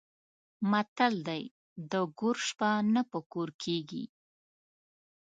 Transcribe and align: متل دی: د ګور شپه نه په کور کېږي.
متل 0.71 1.13
دی: 1.27 1.43
د 1.91 1.93
ګور 2.19 2.37
شپه 2.47 2.69
نه 2.93 3.01
په 3.11 3.19
کور 3.31 3.49
کېږي. 3.63 4.03